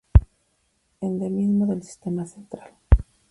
[0.99, 2.73] Endemismo del Sistema Central.